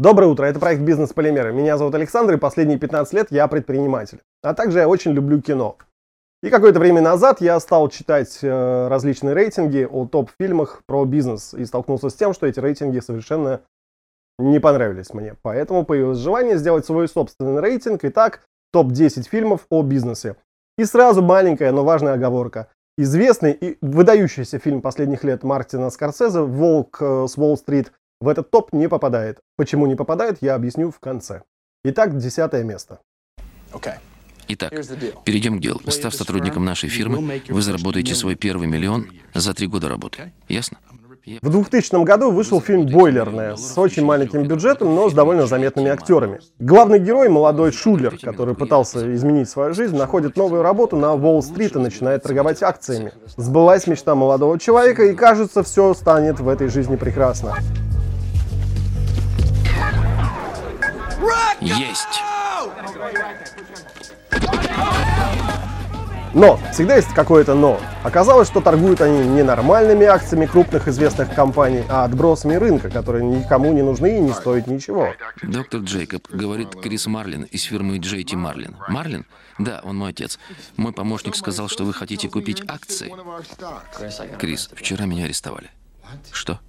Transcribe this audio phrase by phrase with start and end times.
[0.00, 1.52] Доброе утро, это проект «Бизнес-полимеры».
[1.52, 4.22] Меня зовут Александр, и последние 15 лет я предприниматель.
[4.42, 5.76] А также я очень люблю кино.
[6.42, 11.66] И какое-то время назад я стал читать э, различные рейтинги о топ-фильмах про бизнес и
[11.66, 13.60] столкнулся с тем, что эти рейтинги совершенно
[14.38, 15.36] не понравились мне.
[15.42, 18.00] Поэтому появилось желание сделать свой собственный рейтинг.
[18.04, 18.40] Итак,
[18.72, 20.36] топ-10 фильмов о бизнесе.
[20.78, 22.68] И сразу маленькая, но важная оговорка.
[22.96, 28.72] Известный и выдающийся фильм последних лет Мартина Скорсезе «Волк э, с Уолл-стрит» в этот топ
[28.72, 29.40] не попадает.
[29.56, 31.42] Почему не попадает, я объясню в конце.
[31.84, 33.00] Итак, десятое место.
[34.48, 34.72] Итак,
[35.24, 35.80] перейдем к делу.
[35.88, 40.32] Став сотрудником нашей фирмы, вы заработаете свой первый миллион за три года работы.
[40.48, 40.78] Ясно?
[41.42, 46.40] В 2000 году вышел фильм «Бойлерная» с очень маленьким бюджетом, но с довольно заметными актерами.
[46.58, 51.78] Главный герой, молодой Шулер, который пытался изменить свою жизнь, находит новую работу на Уолл-стрит и
[51.78, 53.12] начинает торговать акциями.
[53.36, 57.54] Сбылась мечта молодого человека, и кажется, все станет в этой жизни прекрасно.
[61.60, 62.22] Есть!
[66.32, 67.80] Но, всегда есть какое-то но.
[68.04, 73.72] Оказалось, что торгуют они не нормальными акциями крупных известных компаний, а отбросами рынка, которые никому
[73.72, 75.08] не нужны и не стоят ничего.
[75.42, 78.76] Доктор Джейкоб, говорит Крис Марлин из фирмы JT Марлин.
[78.88, 79.26] Марлин?
[79.58, 80.38] Да, он мой отец.
[80.76, 83.12] Мой помощник сказал, что вы хотите купить акции.
[84.38, 85.70] Крис, вчера меня арестовали.
[86.30, 86.60] Что?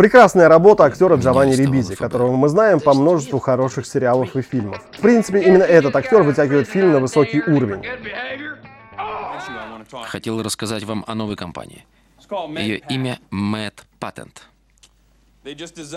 [0.00, 4.82] Прекрасная работа актера Джованни Рибизи, которого мы знаем по множеству хороших сериалов и фильмов.
[4.92, 7.84] В принципе, именно этот актер вытягивает фильм на высокий уровень.
[10.04, 11.84] Хотел рассказать вам о новой компании.
[12.56, 14.38] Ее имя Mad Patent.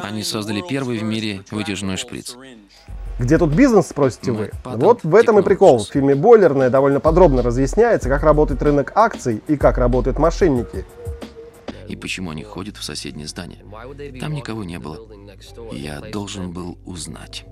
[0.01, 2.35] Они создали первый в мире вытяжной шприц.
[3.19, 4.51] Где тут бизнес, спросите вы?
[4.65, 5.77] Вот в этом и прикол.
[5.81, 10.85] В фильме «Бойлерная» довольно подробно разъясняется, как работает рынок акций и как работают мошенники.
[11.87, 13.59] И почему они ходят в соседнее здание?
[14.19, 14.99] Там никого не было.
[15.71, 17.45] Я должен был узнать.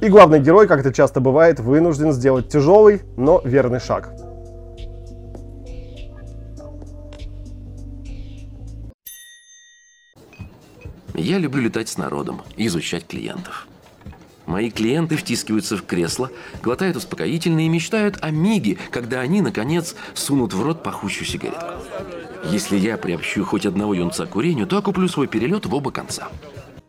[0.00, 4.10] И главный герой, как это часто бывает, вынужден сделать тяжелый, но верный шаг.
[11.14, 13.66] Я люблю летать с народом и изучать клиентов.
[14.46, 16.30] Мои клиенты втискиваются в кресло,
[16.62, 21.74] глотают успокоительные и мечтают о миге, когда они, наконец, сунут в рот пахучую сигаретку.
[22.44, 26.28] Если я приобщу хоть одного юнца к курению, то окуплю свой перелет в оба конца.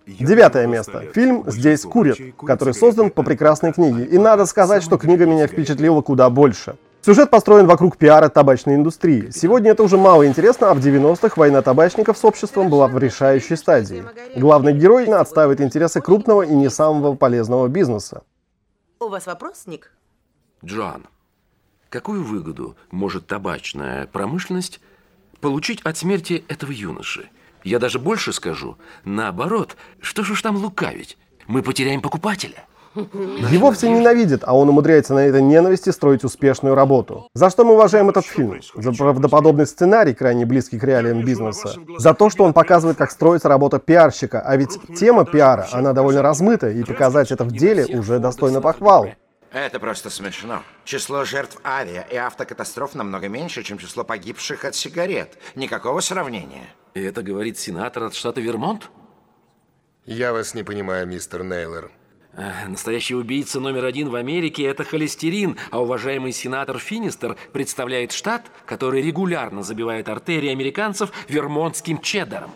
[0.06, 1.06] Девятое место.
[1.14, 4.06] Фильм «Здесь курят», который создан по прекрасной книге.
[4.06, 6.76] И надо сказать, что книга меня впечатлила куда больше.
[7.02, 9.30] Сюжет построен вокруг пиара табачной индустрии.
[9.32, 13.56] Сегодня это уже мало интересно, а в 90-х война табачников с обществом была в решающей
[13.56, 14.04] стадии.
[14.36, 18.24] Главный герой отстаивает интересы крупного и не самого полезного бизнеса.
[19.00, 19.92] У вас вопрос, Ник?
[20.66, 21.08] Джоан,
[21.90, 24.82] какую выгоду может табачная промышленность
[25.40, 27.30] получить от смерти этого юноши?
[27.64, 28.78] Я даже больше скажу.
[29.04, 31.18] Наоборот, что ж уж там лукавить?
[31.48, 32.66] Мы потеряем покупателя.
[32.96, 37.28] Его все ненавидят, а он умудряется на этой ненависти строить успешную работу.
[37.34, 38.60] За что мы уважаем этот фильм?
[38.76, 41.76] За правдоподобный сценарий, крайне близкий к реалиям бизнеса.
[41.98, 44.42] За то, что он показывает, как строится работа пиарщика.
[44.42, 49.10] А ведь тема пиара, она довольно размыта, и показать это в деле уже достойно похвал.
[49.52, 50.64] Это просто смешно.
[50.86, 55.40] Число жертв авиа и автокатастроф намного меньше, чем число погибших от сигарет.
[55.56, 56.68] Никакого сравнения.
[56.94, 58.90] И это говорит сенатор от штата Вермонт?
[60.06, 61.92] Я вас не понимаю, мистер Нейлор.
[62.34, 68.46] Э, Настоящий убийца номер один в Америке– это холестерин, а уважаемый сенатор Финистер представляет штат,
[68.66, 72.52] который регулярно забивает артерии американцев вермонтским чеддером.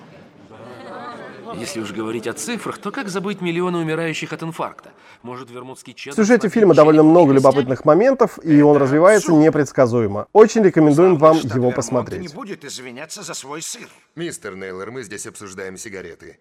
[1.56, 4.92] Если уж говорить о цифрах, то как забыть миллионы умирающих от инфаркта?
[5.24, 10.28] Может, вермутский В сюжете фильма довольно много любопытных моментов, и он развивается непредсказуемо.
[10.34, 12.22] Очень рекомендуем вам его Вермонт посмотреть.
[12.22, 13.88] не будет извиняться за свой сыр.
[14.16, 16.40] Мистер Нейлор, мы здесь обсуждаем сигареты.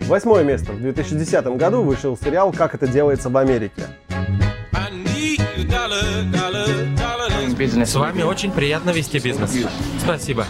[0.00, 0.72] Восьмое место.
[0.72, 3.84] В 2010 году вышел сериал «Как это делается в Америке».
[7.58, 9.50] С вами очень приятно вести бизнес.
[9.98, 10.44] Спасибо.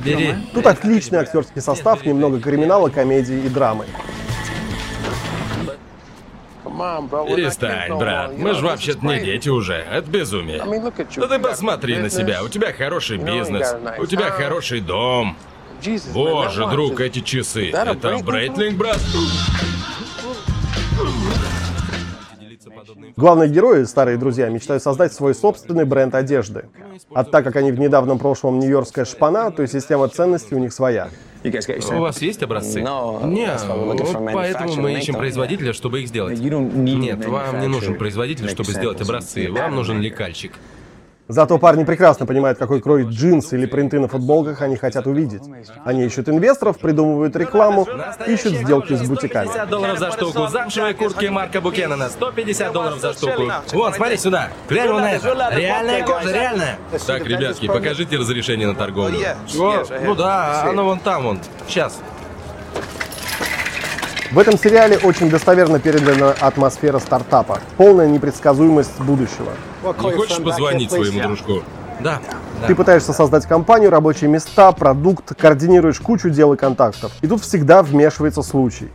[0.00, 0.34] Бери.
[0.54, 3.84] Тут отличный актерский состав, немного криминала, комедии и драмы.
[6.64, 8.32] Перестань, брат.
[8.36, 9.74] Мы же вообще-то не дети уже.
[9.74, 10.62] Это безумие.
[11.16, 12.42] Да ты посмотри на себя.
[12.42, 13.74] У тебя хороший бизнес.
[13.98, 15.36] У тебя хороший дом.
[16.14, 17.70] Боже, друг, эти часы.
[17.70, 18.98] Это брейтлинг, брат?
[23.16, 26.66] Главные герои, старые друзья, мечтают создать свой собственный бренд одежды.
[27.12, 31.10] А так как они в недавнем прошлом нью-йоркская шпана, то система ценностей у них своя.
[31.44, 32.80] У вас есть образцы?
[32.80, 34.00] Нет, вот
[34.32, 36.40] поэтому мы ищем производителя, чтобы их сделать.
[36.40, 39.50] Нет, вам не нужен производитель, чтобы сделать образцы.
[39.50, 40.52] Вам нужен лекальщик.
[41.28, 45.42] Зато парни прекрасно понимают, какой крой джинсы или принты на футболках они хотят увидеть.
[45.84, 47.88] Они ищут инвесторов, придумывают рекламу,
[48.26, 49.46] ищут сделки с бутиками.
[49.46, 53.42] 50 долларов за штуку, замшевые куртки Марка Букенена, 150 долларов за штуку.
[53.72, 55.50] Вот, смотри сюда, глянь на это.
[55.56, 56.78] Реальная кожа, реальная.
[57.06, 59.18] Так, ребятки, покажите разрешение на торговлю.
[59.46, 59.82] Чего?
[60.04, 61.40] Ну да, оно вон там, вон.
[61.66, 62.00] Сейчас.
[64.34, 69.52] В этом сериале очень достоверно передана атмосфера стартапа, полная непредсказуемость будущего.
[69.84, 71.62] Не хочешь позвонить своему дружку?
[72.00, 72.20] Да.
[72.60, 72.66] да.
[72.66, 77.12] Ты пытаешься создать компанию, рабочие места, продукт, координируешь кучу дел и контактов.
[77.22, 78.90] И тут всегда вмешивается случай.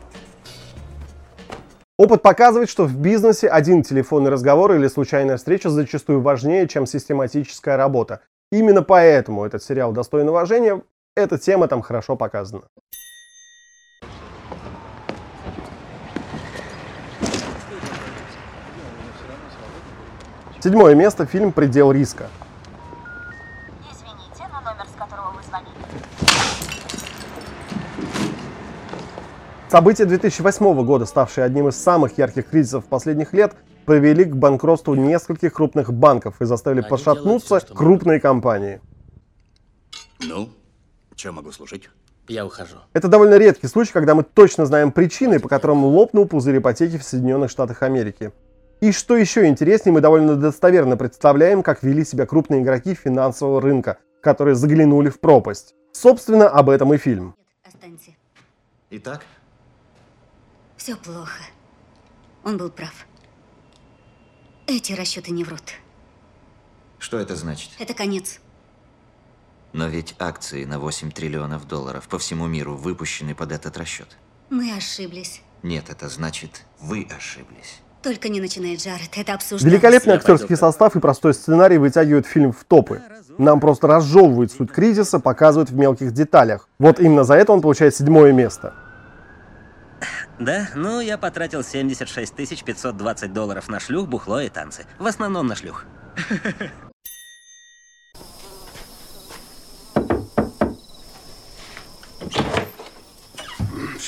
[1.98, 7.78] Опыт показывает, что в бизнесе один телефонный разговор или случайная встреча зачастую важнее, чем систематическая
[7.78, 8.20] работа.
[8.52, 10.82] Именно поэтому этот сериал достоин уважения,
[11.16, 12.64] эта тема там хорошо показана.
[20.62, 22.28] Седьмое место– фильм «Предел риска».
[23.90, 25.74] Извините, но номер, с которого вы звонили.
[29.70, 35.54] События 2008 года, ставшие одним из самых ярких кризисов последних лет, привели к банкротству нескольких
[35.54, 38.82] крупных банков и заставили пошатнуться крупные компании.
[40.20, 40.50] Ну,
[41.16, 41.90] чем могу служить?
[42.28, 42.76] Я ухожу.
[42.92, 47.04] Это довольно редкий случай, когда мы точно знаем причины, по которым лопнул пузырь ипотеки в
[47.04, 48.34] Соединенных Штатах Америки.
[48.82, 53.98] И что еще интереснее, мы довольно достоверно представляем, как вели себя крупные игроки финансового рынка,
[54.22, 55.76] которые заглянули в пропасть.
[55.92, 57.36] Собственно, об этом и фильм.
[57.64, 58.12] Останься.
[58.90, 59.26] Итак,
[60.78, 61.42] Все плохо.
[62.44, 63.06] Он был прав.
[64.66, 65.74] Эти расчеты не врут.
[67.00, 67.72] Что это значит?
[67.80, 68.40] Это конец.
[69.74, 74.18] Но ведь акции на 8 триллионов долларов по всему миру выпущены под этот расчет.
[74.50, 75.42] Мы ошиблись.
[75.64, 77.82] Нет, это значит, вы ошиблись.
[78.02, 79.10] Только не начинай, Джаред.
[79.16, 79.64] Это обсуждалось.
[79.64, 83.02] Великолепный актерский состав и простой сценарий вытягивают фильм в топы.
[83.38, 86.68] Нам просто разжевывают суть кризиса, показывают в мелких деталях.
[86.78, 88.74] Вот именно за это он получает седьмое место.
[90.40, 94.86] Да, ну я потратил 76 520 долларов на шлюх, бухло и танцы.
[94.98, 95.86] В основном на шлюх.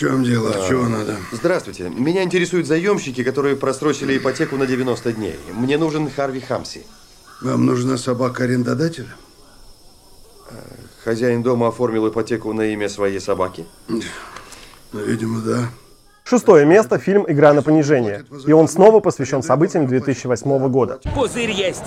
[0.01, 0.51] В чем дело?
[0.67, 1.17] Чего надо?
[1.31, 1.87] Здравствуйте.
[1.87, 5.35] Меня интересуют заемщики, которые просрочили ипотеку на 90 дней.
[5.53, 6.87] Мне нужен Харви Хамси.
[7.39, 9.09] Вам нужна собака арендодателя?
[11.03, 13.67] Хозяин дома оформил ипотеку на имя своей собаки?
[13.87, 14.01] Ну,
[15.05, 15.69] видимо, да.
[16.23, 18.25] Шестое место– фильм «Игра на понижение».
[18.47, 20.99] И он снова посвящен событиям 2008 года.
[21.13, 21.85] Пузырь есть.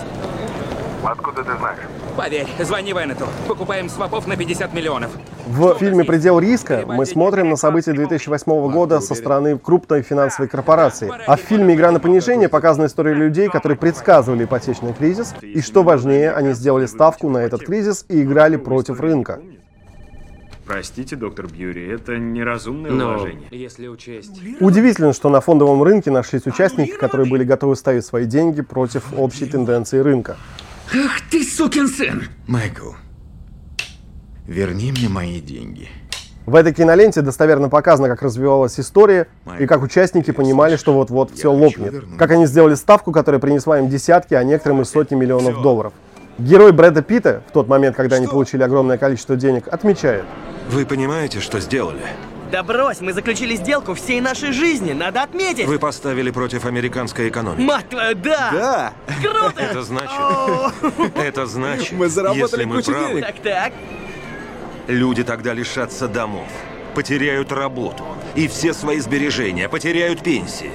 [1.02, 1.80] Откуда ты знаешь?
[2.16, 3.26] Поверь, звони Венету.
[3.48, 5.10] Покупаем свопов на 50 миллионов.
[5.46, 11.12] В фильме «Предел риска» мы смотрим на события 2008 года со стороны крупной финансовой корпорации.
[11.26, 15.82] А в фильме «Игра на понижение» показана история людей, которые предсказывали ипотечный кризис, и что
[15.82, 19.40] важнее, они сделали ставку на этот кризис и играли против рынка.
[20.66, 23.48] Простите, доктор Бьюри, это неразумное Но уважение.
[23.50, 24.40] если учесть...
[24.60, 29.44] Удивительно, что на фондовом рынке нашлись участники, которые были готовы ставить свои деньги против общей
[29.44, 30.38] тенденции рынка.
[30.92, 32.24] Ах ты, сукин сын!
[32.46, 32.92] Майкл,
[34.46, 35.88] верни мне мои деньги.
[36.46, 39.28] В этой киноленте достоверно показано, как развивалась история
[39.58, 42.04] и как участники понимали, что вот-вот все лопнет.
[42.18, 45.94] Как они сделали ставку, которая принесла им десятки, а некоторым и сотни миллионов долларов.
[46.36, 50.24] Герой Брэда Питта, в тот момент, когда они получили огромное количество денег, отмечает.
[50.68, 52.02] Вы понимаете, что сделали?
[52.54, 55.66] Да брось, мы заключили сделку всей нашей жизни, надо отметить.
[55.66, 57.66] Вы поставили против американской экономики.
[57.66, 58.50] Мать твою, да!
[58.52, 58.92] Да!
[59.20, 59.60] Круто!
[59.60, 60.12] Это значит,
[61.16, 63.26] это значит, Мы заработали если мы кучу правы, денег.
[63.26, 63.72] Так, так.
[64.86, 66.46] люди тогда лишатся домов,
[66.94, 68.04] потеряют работу
[68.36, 70.70] и все свои сбережения, потеряют пенсии.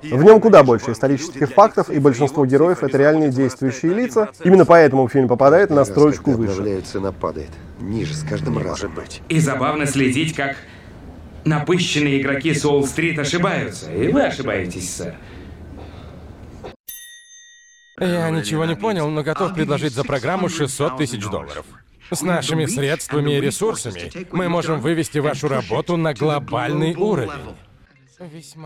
[0.00, 4.30] В нем куда больше исторических фактов, и большинство героев— это реальные действующие лица.
[4.44, 6.80] Именно поэтому фильм попадает на строчку выше.
[6.80, 7.50] цена падает.
[7.80, 8.94] Ниже с каждым разом.
[8.94, 9.20] быть.
[9.28, 10.56] И забавно следить, как
[11.44, 13.92] напыщенные игроки с Уолл-стрит ошибаются.
[13.92, 15.14] И вы ошибаетесь, сэр.
[18.00, 21.64] Я ничего не понял, но готов предложить за программу 600 тысяч долларов.
[22.10, 27.56] С нашими средствами и ресурсами мы можем вывести вашу работу на глобальный уровень.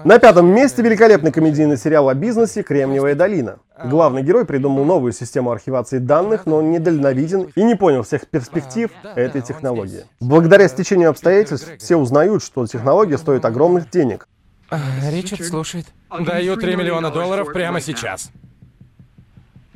[0.04, 3.58] На пятом месте великолепный комедийный сериал о бизнесе «Кремниевая долина».
[3.84, 8.90] Главный герой придумал новую систему архивации данных, но он недальновиден и не понял всех перспектив
[9.14, 10.04] этой технологии.
[10.20, 14.28] Благодаря стечению обстоятельств все узнают, что технология стоит огромных денег.
[14.68, 14.78] А,
[15.10, 15.86] Ричард слушает.
[16.18, 18.30] Даю 3 миллиона долларов прямо сейчас.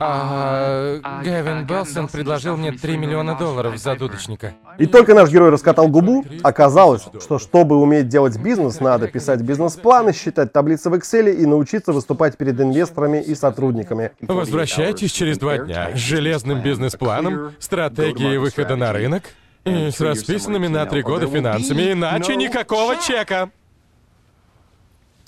[0.02, 4.54] А, Гевин Белсон предложил мне 3 миллиона долларов за дудочника.
[4.78, 10.14] И только наш герой раскатал губу, оказалось, что чтобы уметь делать бизнес, надо писать бизнес-планы,
[10.14, 14.12] считать таблицы в Excel и научиться выступать перед инвесторами и сотрудниками.
[14.23, 19.25] Возвращайтесь через два дня с железным бизнес-планом, стратегией выхода на рынок
[19.66, 23.50] и с расписанными на три года финансами, иначе никакого чека.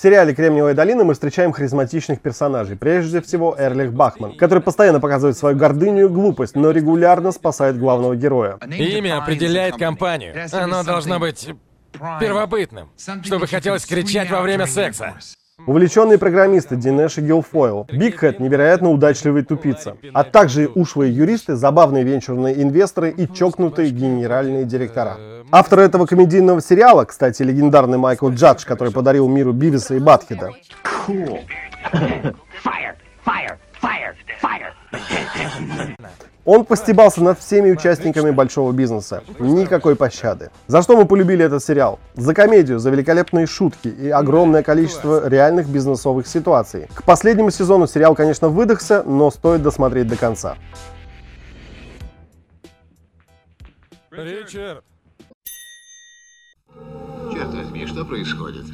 [0.03, 2.77] В сериале «Кремниевая долина» мы встречаем харизматичных персонажей.
[2.77, 8.17] Прежде всего, Эрлих Бахман, который постоянно показывает свою гордыню и глупость, но регулярно спасает главного
[8.17, 8.59] героя.
[8.67, 10.35] Имя определяет компанию.
[10.51, 11.49] Оно должно быть
[12.19, 12.91] первобытным,
[13.23, 15.15] чтобы хотелось кричать во время секса.
[15.67, 22.61] Увлеченные программисты Динеш и Гилфойл, Бигхэт– невероятно удачливый тупица, а также ушлые юристы, забавные венчурные
[22.63, 25.17] инвесторы и чокнутые генеральные директора.
[25.51, 30.51] Автор этого комедийного сериала, кстати, легендарный Майкл Джадж, который подарил миру Бивиса и Батхеда.
[36.45, 39.23] Он постебался над всеми участниками большого бизнеса.
[39.39, 40.51] Никакой пощады.
[40.67, 42.01] За что мы полюбили этот сериал?
[42.15, 46.89] За комедию, за великолепные шутки и огромное количество реальных бизнесовых ситуаций.
[46.95, 50.57] К последнему сезону сериал, конечно, выдохся, но стоит досмотреть до конца.
[54.11, 54.85] Ричард.
[57.33, 58.65] Черт возьми, что происходит?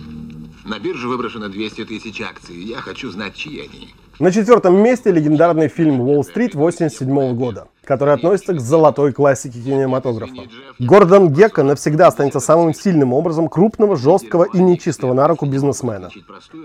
[0.68, 2.54] На бирже выброшено 200 тысяч акций.
[2.56, 3.88] Я хочу знать, чьи они.
[4.18, 10.42] На четвертом месте легендарный фильм «Уолл-стрит» 87 года, который относится к золотой классике кинематографа.
[10.78, 16.10] Гордон Гекко навсегда останется самым сильным образом крупного, жесткого и нечистого на руку бизнесмена.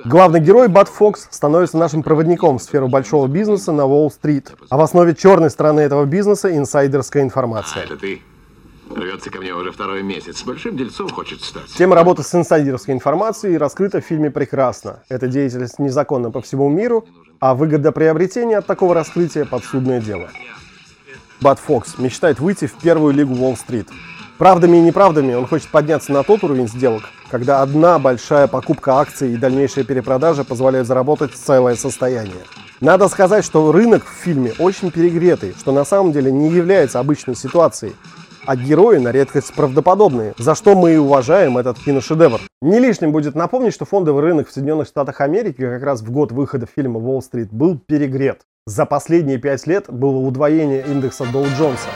[0.04, 4.82] Главный герой Бат Фокс становится нашим проводником в сферу большого бизнеса на Уолл-стрит, а в
[4.82, 7.84] основе черной стороны этого бизнеса инсайдерская информация.
[7.84, 8.22] Это ты?
[8.96, 10.44] Рвется ко мне уже второй месяц.
[10.44, 11.68] Большим дельцом хочет стать.
[11.78, 15.04] Тема работы с инсайдерской информацией раскрыта в фильме прекрасно.
[15.10, 17.06] Эта деятельность незаконна по всему миру,
[17.40, 20.30] а выгодоприобретение от такого раскрытия– подсудное дело.
[21.42, 23.88] Бат Фокс мечтает выйти в первую лигу Уолл-стрит.
[24.38, 29.34] Правдами и неправдами он хочет подняться на тот уровень сделок, когда одна большая покупка акций
[29.34, 32.44] и дальнейшая перепродажа позволяют заработать целое состояние.
[32.80, 37.36] Надо сказать, что рынок в фильме очень перегретый, что на самом деле не является обычной
[37.36, 37.96] ситуацией
[38.46, 42.42] а герои на редкость правдоподобные, за что мы и уважаем этот киношедевр.
[42.62, 46.32] Не лишним будет напомнить, что фондовый рынок в Соединенных Штатах Америки как раз в год
[46.32, 48.42] выхода фильма «Уолл-стрит» был перегрет.
[48.66, 51.90] За последние пять лет было удвоение индекса Доу Джонса.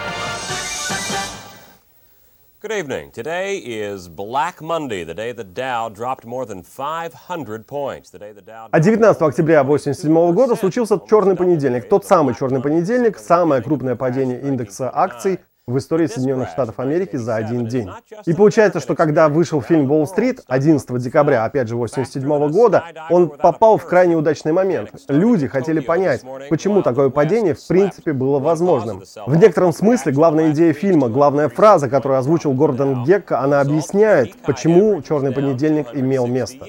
[2.59, 3.11] Good evening.
[3.11, 8.09] Today is Black Monday, the day the Dow dropped more than 500 points.
[8.09, 11.87] The day the Dow А 19 октября 1987 года случился черный понедельник.
[11.87, 17.35] Тот самый черный понедельник, самое крупное падение индекса акций в истории Соединенных Штатов Америки за
[17.35, 17.89] один день.
[18.25, 23.77] И получается, что когда вышел фильм «Уолл-стрит» 11 декабря, опять же, 1987 года, он попал
[23.77, 24.91] в крайне удачный момент.
[25.09, 29.03] Люди хотели понять, почему такое падение в принципе было возможным.
[29.25, 35.01] В некотором смысле главная идея фильма, главная фраза, которую озвучил Гордон Гекко, она объясняет, почему
[35.01, 36.65] «Черный понедельник» имел место.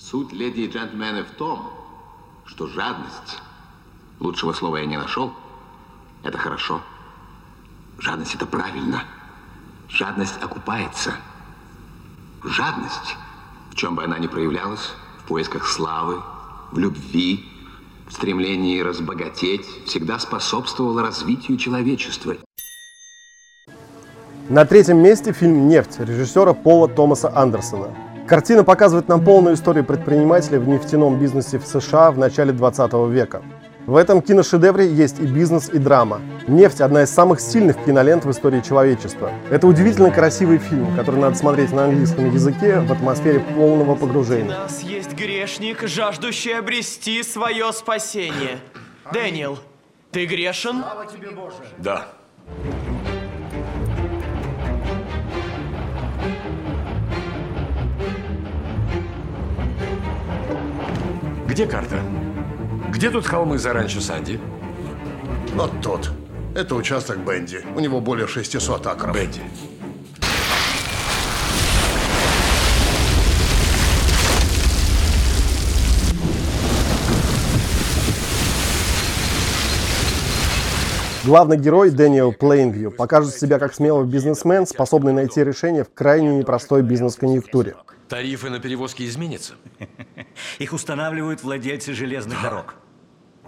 [0.00, 1.70] Суть леди и джентльмены в том,
[2.44, 3.38] что жадность
[4.20, 5.32] Лучшего слова я не нашел.
[6.24, 6.80] Это хорошо.
[7.98, 9.04] Жадность– это правильно.
[9.88, 11.12] Жадность окупается.
[12.44, 13.16] Жадность,
[13.70, 16.20] в чем бы она ни проявлялась, в поисках славы,
[16.72, 17.44] в любви,
[18.08, 22.36] в стремлении разбогатеть, всегда способствовала развитию человечества.
[24.48, 27.94] На третьем месте фильм «Нефть» режиссера Пола Томаса Андерсона.
[28.26, 33.42] Картина показывает нам полную историю предпринимателей в нефтяном бизнесе в США в начале 20 века.
[33.88, 36.20] В этом киношедевре есть и бизнес, и драма.
[36.46, 39.32] «Нефть»— одна из самых сильных кинолент в истории человечества.
[39.50, 44.44] Это удивительно красивый фильм, который надо смотреть на английском языке в атмосфере полного погружения.
[44.44, 48.58] У нас есть грешник, жаждущий обрести свое спасение.
[49.10, 49.58] Дэниел,
[50.10, 50.84] ты грешен?
[51.78, 52.08] Да.
[61.46, 62.02] Где карта?
[62.90, 64.40] Где тут холмы за ранчо Санди?
[65.54, 66.10] Вот тут.
[66.54, 67.60] Это участок Бенди.
[67.76, 69.14] У него более 600 акров.
[69.14, 69.42] Бенди.
[81.24, 86.80] Главный герой Дэниел Плейнвью покажет себя как смелый бизнесмен, способный найти решение в крайне непростой
[86.80, 87.76] бизнес-конъюнктуре.
[88.08, 89.54] Тарифы на перевозки изменятся?
[90.58, 92.74] Их устанавливают владельцы железных дорог.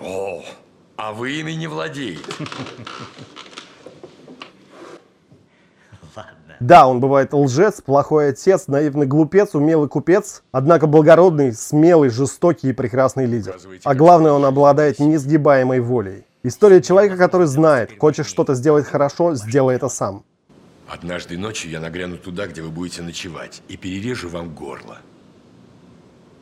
[0.01, 0.45] О,
[0.97, 2.23] а вы ими не владеете.
[6.15, 6.57] Ладно.
[6.61, 12.73] Да, он бывает лжец, плохой отец, наивный глупец, умелый купец, однако благородный, смелый, жестокий и
[12.75, 13.59] прекрасный лидер.
[13.85, 16.27] А главное, он обладает несгибаемой волей.
[16.43, 20.25] История человека, который знает, хочешь что-то сделать хорошо, сделай это сам.
[20.91, 24.99] Однажды ночью я нагряну туда, где вы будете ночевать, и перережу вам горло.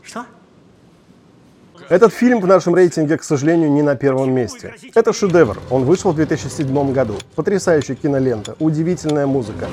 [0.02, 0.25] Что?
[1.90, 4.75] Этот фильм в нашем рейтинге, к сожалению, не на первом месте.
[4.95, 5.61] Это шедевр.
[5.69, 7.19] Он вышел в 2007 году.
[7.35, 9.69] Потрясающая кинолента, удивительная музыка.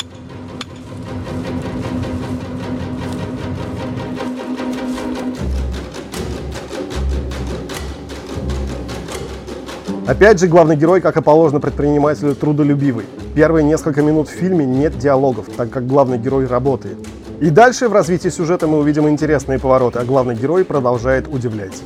[10.05, 13.05] Опять же, главный герой, как и положено предпринимателю, трудолюбивый.
[13.35, 16.97] Первые несколько минут в фильме нет диалогов, так как главный герой работает.
[17.41, 21.83] И дальше в развитии сюжета мы увидим интересные повороты, а главный герой продолжает удивлять.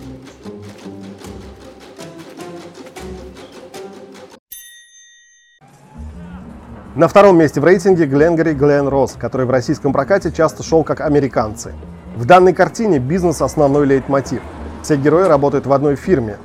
[6.96, 11.01] На втором месте в рейтинге Гленгари Глен Росс, который в российском прокате часто шел как
[11.01, 11.74] американцы.
[12.15, 14.41] В данной картине бизнес основной лейтмотив.
[14.84, 16.38] Все герои работают в одной фирме,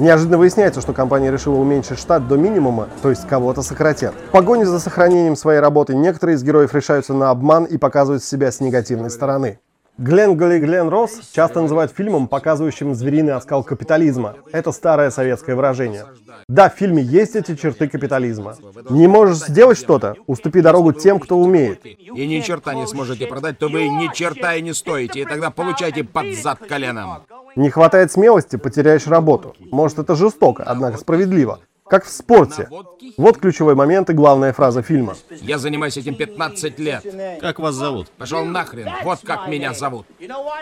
[0.00, 4.14] Неожиданно выясняется, что компания решила уменьшить штат до минимума, то есть кого-то сократят.
[4.28, 8.50] В погоне за сохранением своей работы некоторые из героев решаются на обман и показывают себя
[8.50, 9.58] с негативной стороны.
[10.00, 14.36] Глен Голли Глен Росс часто называют фильмом, показывающим звериный оскал капитализма.
[14.50, 16.06] Это старое советское выражение.
[16.48, 18.56] Да, в фильме есть эти черты капитализма.
[18.88, 21.84] Не можешь сделать что-то, уступи дорогу тем, кто умеет.
[21.84, 25.50] И ни черта не сможете продать, то вы ни черта и не стоите, и тогда
[25.50, 27.24] получайте под зад коленом.
[27.54, 29.54] Не хватает смелости, потеряешь работу.
[29.70, 31.60] Может, это жестоко, однако справедливо.
[31.90, 32.68] Как в спорте.
[33.16, 35.16] Вот ключевой момент и главная фраза фильма.
[35.30, 37.04] Я занимаюсь этим 15 лет.
[37.40, 38.08] Как вас зовут?
[38.10, 38.88] Пошел нахрен.
[39.02, 40.06] Вот как меня зовут.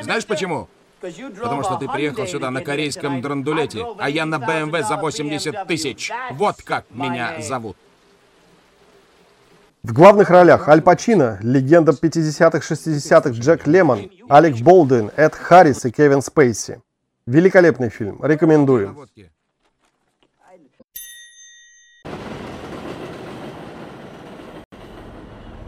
[0.00, 0.68] Знаешь почему?
[1.00, 6.11] Потому что ты приехал сюда на корейском драндулете, а я на БМВ за 80 тысяч.
[6.32, 7.76] Вот как меня зовут.
[9.82, 16.20] В главных ролях Аль Пачино, легенда 50-х-60-х Джек Лемон, Алек Болдуин, Эд Харрис и Кевин
[16.20, 16.82] Спейси.
[17.26, 18.99] Великолепный фильм, рекомендуем.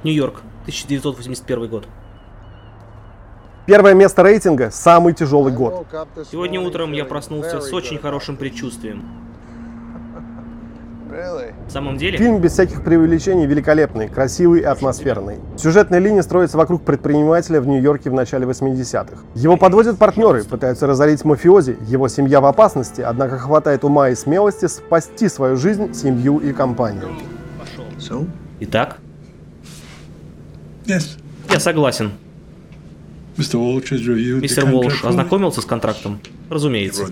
[0.04, 1.87] Нью-Йорк, 1981 год.
[3.66, 5.87] Первое место рейтинга– самый тяжелый год.
[6.30, 9.04] Сегодня утром я проснулся с очень хорошим предчувствием.
[11.11, 12.17] В самом деле?
[12.19, 15.39] Фильм без всяких преувеличений великолепный, красивый и атмосферный.
[15.56, 19.23] Сюжетная линия строится вокруг предпринимателя в Нью-Йорке в начале 80-х.
[19.34, 24.67] Его подводят партнеры, пытаются разорить мафиози, его семья в опасности, однако хватает ума и смелости
[24.67, 27.08] спасти свою жизнь, семью и компанию.
[28.60, 28.99] Итак?
[31.48, 32.10] Я согласен.
[33.36, 33.58] Мистер
[34.74, 36.20] Уолш ознакомился с контрактом?
[36.48, 37.06] Разумеется.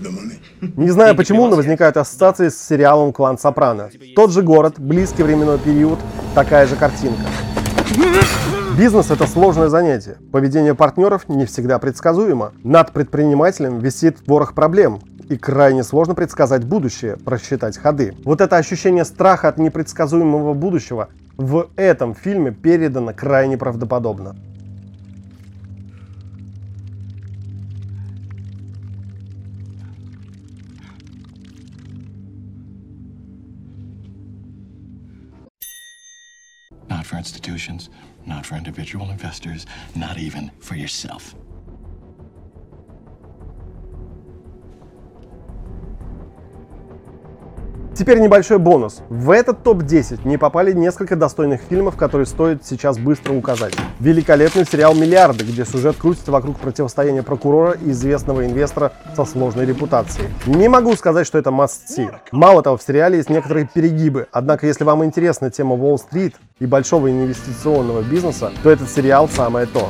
[0.61, 3.89] Не знаю почему, но возникают ассоциации с сериалом «Клан Сопрано».
[4.15, 5.97] Тот же город, близкий временной период,
[6.35, 7.21] такая же картинка.
[8.77, 10.17] Бизнес– это сложное занятие.
[10.31, 12.51] Поведение партнеров не всегда предсказуемо.
[12.63, 18.13] Над предпринимателем висит ворох проблем, и крайне сложно предсказать будущее, просчитать ходы.
[18.25, 21.09] Вот это ощущение страха от непредсказуемого будущего
[21.39, 24.35] в этом фильме передано крайне правдоподобно.
[36.89, 37.89] Not for institutions,
[38.27, 41.35] not for individual investors, not even for yourself.
[47.99, 49.01] Теперь небольшой бонус.
[49.09, 53.73] В этот топ-10 не попали несколько достойных фильмов, которые стоит сейчас быстро указать.
[53.99, 60.29] Великолепный сериал «Миллиарды», где сюжет крутится вокруг противостояния прокурора и известного инвестора со сложной репутацией.
[60.45, 62.09] Не могу сказать, что это must-see.
[62.31, 67.11] Мало того, в сериале есть некоторые перегибы, однако если вам интересна тема Уолл-стрит и большого
[67.11, 69.89] инвестиционного бизнеса, то этот сериал самое то.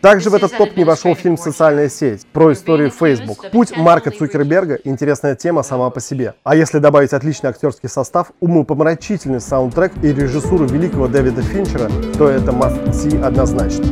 [0.00, 3.50] Также в этот топ не вошел фильм «Социальная сеть» про историю Facebook.
[3.50, 6.34] Путь Марка Цукерберга– интересная тема сама по себе.
[6.44, 12.52] А если добавить отличный актерский состав, умопомрачительный саундтрек и режиссуру великого Дэвида Финчера, то это
[12.52, 13.84] must-see однозначно.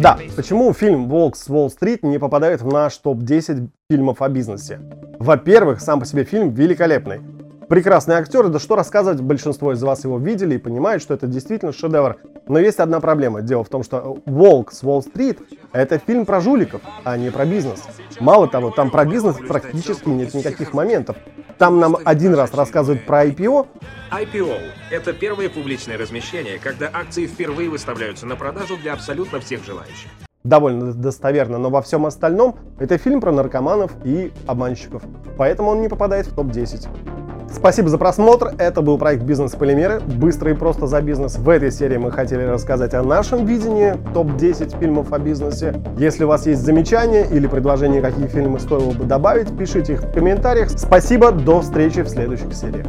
[0.00, 4.78] Да, почему фильм «Волк с Уолл-стрит» не попадает в наш топ-10 фильмов о бизнесе?
[5.18, 7.20] Во-первых, сам по себе фильм великолепный
[7.68, 11.72] прекрасный актер, да что рассказывать, большинство из вас его видели и понимают, что это действительно
[11.72, 12.16] шедевр.
[12.48, 13.42] Но есть одна проблема.
[13.42, 15.38] Дело в том, что «Волк с Уолл-стрит»—
[15.72, 17.82] это фильм про жуликов, а не про бизнес.
[18.20, 21.16] Мало того, там про бизнес практически нет никаких моментов.
[21.58, 23.66] Там нам один раз рассказывают про IPO,
[24.10, 24.58] IPO–
[24.90, 30.08] это первое публичное размещение, когда акции впервые выставляются на продажу для абсолютно всех желающих.
[30.44, 35.02] довольно достоверно, но во всем остальном это фильм про наркоманов и обманщиков.
[35.36, 37.17] Поэтому он не попадает в топ-10.
[37.52, 38.52] Спасибо за просмотр.
[38.58, 40.00] Это был проект «Бизнес-полимеры».
[40.00, 41.38] Быстро и просто за бизнес.
[41.38, 45.82] В этой серии мы хотели рассказать о нашем видении топ-10 фильмов о бизнесе.
[45.96, 50.12] Если у вас есть замечания или предложения, какие фильмы стоило бы добавить, пишите их в
[50.12, 50.70] комментариях.
[50.70, 52.86] Спасибо, до встречи в следующих сериях.